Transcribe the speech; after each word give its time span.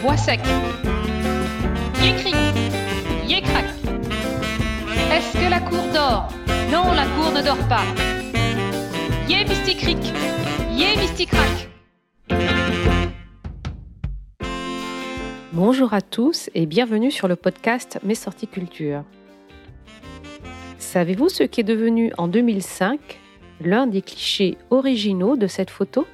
Bois 0.00 0.16
sec. 0.16 0.38
Yécric, 2.00 2.36
yécrac. 3.26 3.64
Est-ce 5.12 5.32
que 5.32 5.50
la 5.50 5.58
cour 5.58 5.82
dort? 5.92 6.28
Non, 6.70 6.92
la 6.92 7.04
cour 7.04 7.32
ne 7.32 7.42
dort 7.42 7.68
pas. 7.68 7.82
Yé 9.28 9.44
mysticric, 9.44 9.98
yé 10.70 10.96
mysticrac. 10.98 11.68
Bonjour 15.52 15.94
à 15.94 16.00
tous 16.00 16.48
et 16.54 16.66
bienvenue 16.66 17.10
sur 17.10 17.26
le 17.26 17.34
podcast 17.34 17.98
Mes 18.04 18.14
sorties 18.14 18.46
culture. 18.46 19.02
Savez-vous 20.78 21.28
ce 21.28 21.42
qui 21.42 21.62
est 21.62 21.64
devenu 21.64 22.12
en 22.18 22.28
2005 22.28 23.18
l'un 23.62 23.88
des 23.88 24.00
clichés 24.00 24.56
originaux 24.70 25.36
de 25.36 25.48
cette 25.48 25.70
photo? 25.70 26.06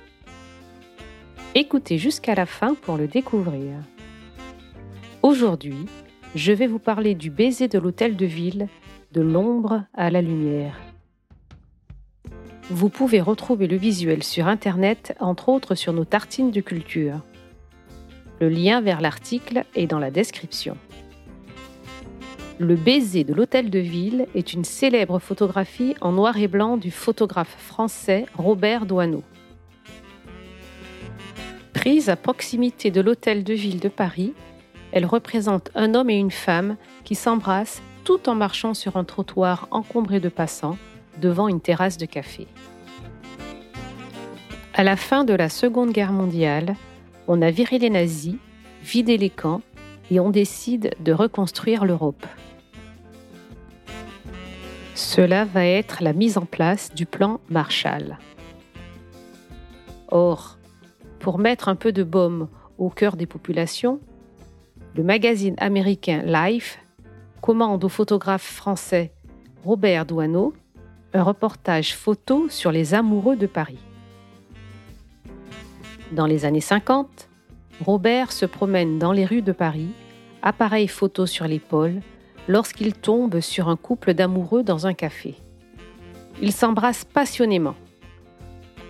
Écoutez 1.57 1.98
jusqu'à 1.98 2.34
la 2.34 2.46
fin 2.46 2.75
pour 2.75 2.96
le 2.96 3.07
découvrir. 3.07 3.77
Aujourd'hui, 5.23 5.87
je 6.34 6.51
vais 6.51 6.66
vous 6.66 6.80
parler 6.80 7.15
du 7.15 7.30
baiser 7.30 7.69
de 7.69 7.78
l'hôtel 7.78 8.16
de 8.16 8.27
ville, 8.27 8.66
de 9.12 9.20
l'ombre 9.20 9.84
à 9.95 10.11
la 10.11 10.20
lumière. 10.20 10.77
Vous 12.70 12.88
pouvez 12.88 13.20
retrouver 13.20 13.69
le 13.69 13.77
visuel 13.77 14.25
sur 14.25 14.48
Internet, 14.48 15.14
entre 15.20 15.48
autres 15.48 15.77
sur 15.77 15.92
nos 15.92 16.05
tartines 16.05 16.51
de 16.51 16.61
culture. 16.61 17.20
Le 18.41 18.48
lien 18.48 18.80
vers 18.80 19.00
l'article 19.00 19.64
est 19.77 19.86
dans 19.86 20.00
la 20.00 20.11
description. 20.11 20.77
Le 22.59 22.75
baiser 22.75 23.23
de 23.23 23.33
l'hôtel 23.33 23.70
de 23.70 23.78
ville 23.78 24.27
est 24.34 24.55
une 24.55 24.64
célèbre 24.64 25.20
photographie 25.20 25.95
en 26.00 26.11
noir 26.11 26.36
et 26.36 26.48
blanc 26.48 26.77
du 26.78 26.91
photographe 26.91 27.55
français 27.59 28.27
Robert 28.34 28.86
Doisneau. 28.86 29.23
Prise 31.84 32.09
à 32.09 32.16
proximité 32.16 32.91
de 32.91 33.02
l'hôtel 33.02 33.45
de 33.45 33.52
ville 33.52 33.79
de 33.79 33.91
Paris, 33.91 34.33
elle 34.91 35.05
représente 35.05 35.70
un 35.75 35.95
homme 35.95 36.08
et 36.08 36.17
une 36.17 36.31
femme 36.31 36.78
qui 37.05 37.14
s'embrassent 37.14 37.83
tout 38.05 38.27
en 38.27 38.34
marchant 38.34 38.72
sur 38.72 38.97
un 38.97 39.05
trottoir 39.05 39.69
encombré 39.70 40.19
de 40.19 40.31
passants 40.31 40.78
devant 41.20 41.47
une 41.47 41.61
terrasse 41.61 41.98
de 41.98 42.06
café. 42.06 42.47
À 44.73 44.83
la 44.83 44.97
fin 44.97 45.25
de 45.25 45.34
la 45.34 45.50
Seconde 45.50 45.92
Guerre 45.92 46.12
mondiale, 46.12 46.75
on 47.28 47.42
a 47.42 47.50
viré 47.50 47.78
les 47.78 47.91
nazis, 47.91 48.36
vidé 48.83 49.19
les 49.19 49.28
camps 49.28 49.61
et 50.11 50.20
on 50.20 50.30
décide 50.30 50.95
de 51.01 51.12
reconstruire 51.12 51.84
l'Europe. 51.84 52.25
Cela 54.95 55.45
va 55.45 55.67
être 55.67 56.03
la 56.03 56.14
mise 56.14 56.39
en 56.39 56.47
place 56.47 56.95
du 56.95 57.05
plan 57.05 57.41
Marshall. 57.51 58.17
Or, 60.08 60.56
pour 61.25 61.39
mettre 61.39 61.70
un 61.70 61.75
peu 61.75 61.91
de 61.91 62.03
baume 62.03 62.48
au 62.77 62.91
cœur 62.91 63.17
des 63.17 63.25
populations, 63.25 63.98
le 64.94 65.03
magazine 65.03 65.55
américain 65.56 66.22
Life 66.22 66.78
commande 67.41 67.83
au 67.83 67.89
photographe 67.89 68.44
français 68.44 69.11
Robert 69.64 70.05
Doisneau 70.05 70.52
un 71.14 71.22
reportage 71.22 71.97
photo 71.97 72.50
sur 72.50 72.70
les 72.70 72.92
amoureux 72.92 73.36
de 73.36 73.47
Paris. 73.47 73.78
Dans 76.12 76.27
les 76.27 76.45
années 76.45 76.61
50, 76.61 77.30
Robert 77.80 78.30
se 78.30 78.45
promène 78.45 78.98
dans 78.98 79.12
les 79.12 79.25
rues 79.25 79.41
de 79.41 79.52
Paris, 79.52 79.92
appareil 80.42 80.89
photo 80.89 81.25
sur 81.25 81.47
l'épaule, 81.47 82.02
lorsqu'il 82.48 82.92
tombe 82.92 83.41
sur 83.41 83.70
un 83.70 83.77
couple 83.77 84.12
d'amoureux 84.12 84.62
dans 84.62 84.86
un 84.86 84.92
café. 84.92 85.36
Ils 86.42 86.52
s'embrassent 86.52 87.06
passionnément. 87.06 87.77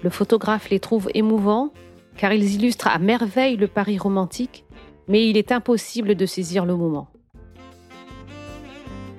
Le 0.02 0.10
photographe 0.10 0.68
les 0.70 0.80
trouve 0.80 1.08
émouvants 1.14 1.70
car 2.16 2.32
ils 2.32 2.54
illustrent 2.54 2.88
à 2.88 2.98
merveille 2.98 3.56
le 3.56 3.68
Paris 3.68 3.98
romantique, 3.98 4.64
mais 5.08 5.28
il 5.28 5.36
est 5.36 5.52
impossible 5.52 6.14
de 6.14 6.26
saisir 6.26 6.64
le 6.64 6.76
moment. 6.76 7.08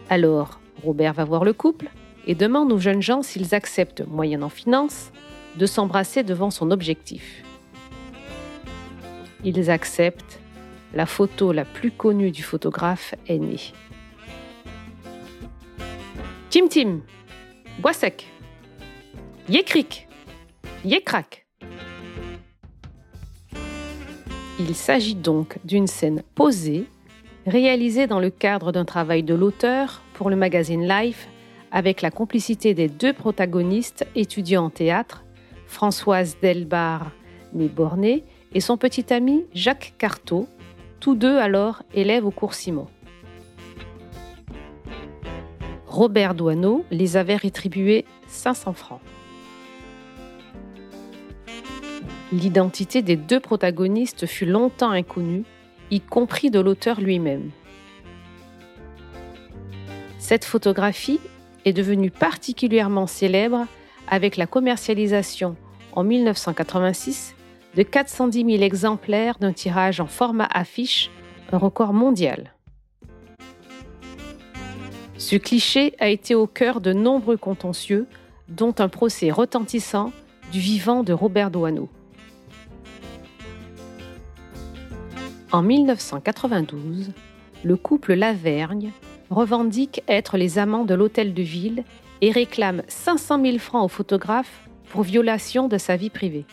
Alors, 0.09 0.59
Robert 0.83 1.13
va 1.13 1.25
voir 1.25 1.43
le 1.43 1.53
couple 1.53 1.89
et 2.27 2.36
demande 2.36 2.71
aux 2.71 2.80
jeunes 2.80 3.02
gens 3.02 3.21
s'ils 3.21 3.55
acceptent, 3.55 4.05
moyennant 4.08 4.49
finance, 4.49 5.11
de 5.58 5.65
s'embrasser 5.65 6.23
devant 6.23 6.52
son 6.52 6.71
objectif. 6.71 7.43
Ils 9.43 9.70
acceptent, 9.70 10.39
la 10.93 11.05
photo 11.05 11.52
la 11.52 11.65
plus 11.65 11.91
connue 11.91 12.31
du 12.31 12.43
photographe 12.43 13.15
est 13.27 13.37
née. 13.37 13.59
Tim 16.49 16.67
Tim, 16.67 16.99
bois 17.80 17.93
sec, 17.93 18.27
yécric, 19.49 20.08
yécrac. 20.83 21.45
Il 24.58 24.73
s'agit 24.73 25.16
donc 25.16 25.58
d'une 25.66 25.88
scène 25.88 26.23
posée, 26.33 26.86
réalisée 27.45 28.08
dans 28.08 28.21
le 28.21 28.30
cadre 28.30 28.71
d'un 28.71 28.86
travail 28.86 29.21
de 29.21 29.33
l'auteur 29.33 30.02
pour 30.14 30.30
le 30.30 30.38
magazine 30.38 30.88
Life, 30.88 31.27
avec 31.71 32.02
la 32.02 32.10
complicité 32.10 32.73
des 32.73 32.88
deux 32.88 33.11
protagonistes 33.11 34.08
étudiants 34.15 34.65
en 34.65 34.70
théâtre, 34.70 35.26
Françoise 35.67 36.38
Delbar, 36.42 37.11
née 37.54 37.67
Bornée, 37.67 38.23
et 38.54 38.61
son 38.61 38.77
petit 38.77 39.14
ami 39.14 39.44
Jacques 39.54 39.94
Carteau, 39.98 40.48
tous 41.02 41.15
deux 41.15 41.38
alors 41.38 41.83
élèves 41.94 42.26
au 42.26 42.32
cours 42.32 42.54
Simon. 42.54 42.88
Robert 45.86 46.33
Doisneau 46.33 46.86
les 46.92 47.17
avait 47.17 47.36
rétribués 47.36 48.05
500 48.27 48.71
francs. 48.71 49.02
L'identité 52.31 53.03
des 53.03 53.17
deux 53.17 53.39
protagonistes 53.39 54.25
fut 54.25 54.45
longtemps 54.45 54.89
inconnue, 54.89 55.43
y 55.91 56.02
compris 56.02 56.49
de 56.49 56.59
l'auteur 56.59 56.99
lui-même. 56.99 57.52
Cette 60.17 60.43
photographie 60.43 61.19
est 61.65 61.73
devenue 61.73 62.09
particulièrement 62.09 63.05
célèbre 63.05 63.67
avec 64.08 64.37
la 64.37 64.47
commercialisation 64.47 65.55
en 65.93 66.03
1986 66.03 67.35
de 67.75 67.83
410 67.83 68.45
000 68.45 68.64
exemplaires 68.64 69.37
d'un 69.39 69.53
tirage 69.53 69.99
en 69.99 70.08
format 70.08 70.47
affiche, 70.52 71.11
un 71.52 71.59
record 71.59 71.93
mondial. 71.93 72.53
Ce 75.17 75.35
cliché 75.35 75.93
a 75.99 76.09
été 76.09 76.33
au 76.33 76.47
cœur 76.47 76.81
de 76.81 76.91
nombreux 76.91 77.37
contentieux, 77.37 78.08
dont 78.47 78.73
un 78.80 78.89
procès 78.89 79.30
retentissant 79.31 80.11
du 80.52 80.59
vivant 80.59 81.03
de 81.03 81.14
Robert 81.14 81.52
Doisneau. 81.52 81.89
En 85.55 85.61
1992, 85.61 87.11
le 87.64 87.77
couple 87.77 88.14
Lavergne 88.14 88.92
revendique 89.30 90.04
être 90.10 90.36
les 90.36 90.60
amants 90.60 90.83
de 90.83 90.93
l'hôtel 90.93 91.33
de 91.33 91.42
ville 91.42 91.86
et 92.20 92.30
réclame 92.32 92.82
500 92.89 93.42
000 93.42 93.58
francs 93.60 93.86
au 93.86 93.88
photographe 93.88 94.67
pour 94.89 95.04
violation 95.04 95.70
de 95.70 95.77
sa 95.77 95.95
vie 95.95 96.10
privée. 96.10 96.44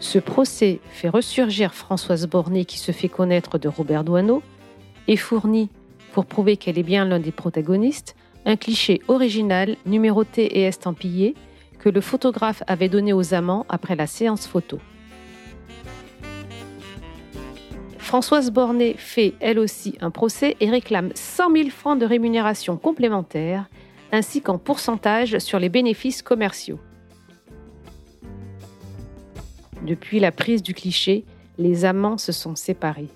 Ce 0.00 0.18
procès 0.18 0.80
fait 0.90 1.08
ressurgir 1.08 1.72
Françoise 1.72 2.26
Bornet 2.26 2.64
qui 2.64 2.78
se 2.78 2.90
fait 2.90 3.08
connaître 3.08 3.58
de 3.58 3.68
Robert 3.68 4.02
Doisneau 4.02 4.42
et 5.06 5.16
fournit, 5.16 5.70
pour 6.14 6.26
prouver 6.26 6.56
qu'elle 6.56 6.80
est 6.80 6.82
bien 6.82 7.04
l'un 7.04 7.20
des 7.20 7.30
protagonistes, 7.30 8.16
un 8.44 8.56
cliché 8.56 9.02
original, 9.06 9.76
numéroté 9.86 10.58
et 10.58 10.62
estampillé 10.64 11.36
que 11.78 11.88
le 11.88 12.00
photographe 12.00 12.64
avait 12.66 12.88
donné 12.88 13.12
aux 13.12 13.34
amants 13.34 13.66
après 13.68 13.94
la 13.94 14.08
séance 14.08 14.44
photo. 14.44 14.80
Françoise 18.08 18.50
Bornet 18.50 18.94
fait 18.96 19.34
elle 19.38 19.58
aussi 19.58 19.98
un 20.00 20.10
procès 20.10 20.56
et 20.60 20.70
réclame 20.70 21.10
100 21.14 21.52
000 21.52 21.68
francs 21.68 22.00
de 22.00 22.06
rémunération 22.06 22.78
complémentaire 22.78 23.68
ainsi 24.12 24.40
qu'en 24.40 24.56
pourcentage 24.56 25.36
sur 25.40 25.58
les 25.58 25.68
bénéfices 25.68 26.22
commerciaux. 26.22 26.80
Depuis 29.82 30.20
la 30.20 30.32
prise 30.32 30.62
du 30.62 30.72
cliché, 30.72 31.26
les 31.58 31.84
amants 31.84 32.16
se 32.16 32.32
sont 32.32 32.56
séparés. 32.56 33.10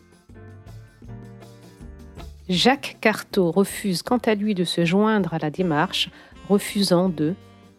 Jacques 2.51 2.99
Carteau 3.01 3.51
refuse 3.51 4.03
quant 4.03 4.19
à 4.19 4.35
lui 4.35 4.55
de 4.55 4.65
se 4.65 4.85
joindre 4.85 5.33
à 5.33 5.39
la 5.39 5.49
démarche, 5.49 6.11
refusant 6.51 7.09
de 7.09 7.33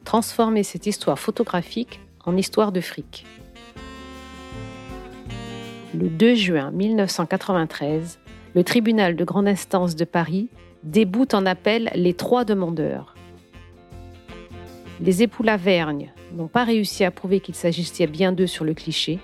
transformer 0.04 0.64
cette 0.64 0.88
histoire 0.88 1.20
photographique 1.20 2.00
en 2.26 2.36
histoire 2.38 2.72
de 2.72 2.82
fric 2.82 3.24
le 5.94 6.10
2 6.10 6.36
juin 6.36 6.72
1993, 6.72 8.20
le 8.56 8.64
tribunal 8.64 9.16
de 9.16 9.24
grande 9.24 9.48
instance 9.48 9.96
de 9.96 10.06
Paris 10.06 10.50
déboute 10.84 11.34
en 11.34 11.46
appel 11.46 11.92
les 11.96 12.14
trois 12.14 12.46
demandeurs. 12.46 13.16
Les 15.02 15.22
époux 15.24 15.44
Lavergne 15.44 16.12
n'ont 16.34 16.48
pas 16.48 16.64
réussi 16.64 17.04
à 17.04 17.12
prouver 17.12 17.40
qu'il 17.40 17.56
s'agissait 17.56 18.08
bien 18.08 18.32
d'eux 18.32 18.48
sur 18.48 18.66
le 18.66 18.74
cliché. 18.74 19.20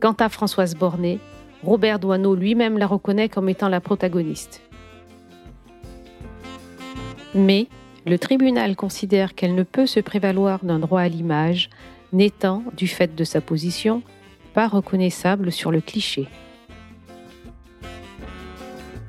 Quant 0.00 0.16
à 0.18 0.28
Françoise 0.28 0.74
Bornet, 0.74 1.18
Robert 1.62 1.98
Doisneau 1.98 2.34
lui-même 2.34 2.76
la 2.78 2.86
reconnaît 2.86 3.28
comme 3.28 3.48
étant 3.48 3.68
la 3.68 3.80
protagoniste. 3.80 4.60
Mais 7.34 7.68
le 8.06 8.18
tribunal 8.18 8.76
considère 8.76 9.34
qu'elle 9.34 9.54
ne 9.54 9.62
peut 9.62 9.86
se 9.86 10.00
prévaloir 10.00 10.64
d'un 10.64 10.78
droit 10.78 11.00
à 11.00 11.08
l'image 11.08 11.70
n'étant, 12.12 12.62
du 12.76 12.86
fait 12.86 13.14
de 13.14 13.24
sa 13.24 13.40
position, 13.40 14.02
reconnaissable 14.64 15.52
sur 15.52 15.70
le 15.70 15.82
cliché. 15.82 16.26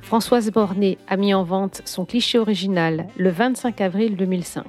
Françoise 0.01 0.51
Bornet 0.51 0.97
a 1.07 1.15
mis 1.15 1.33
en 1.33 1.43
vente 1.43 1.81
son 1.85 2.03
cliché 2.03 2.37
original 2.39 3.07
le 3.17 3.29
25 3.29 3.79
avril 3.79 4.17
2005. 4.17 4.65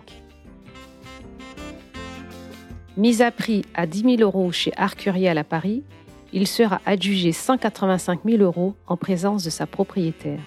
Mis 2.96 3.22
à 3.22 3.30
prix 3.30 3.64
à 3.74 3.86
10 3.86 4.16
000 4.16 4.22
euros 4.22 4.50
chez 4.52 4.72
Arcurial 4.76 5.38
à 5.38 5.44
Paris, 5.44 5.84
il 6.32 6.46
sera 6.46 6.80
adjugé 6.84 7.32
185 7.32 8.20
000 8.24 8.42
euros 8.42 8.74
en 8.86 8.96
présence 8.96 9.44
de 9.44 9.50
sa 9.50 9.66
propriétaire. 9.66 10.40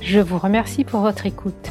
Je 0.00 0.18
vous 0.18 0.38
remercie 0.38 0.82
pour 0.82 1.00
votre 1.00 1.26
écoute. 1.26 1.70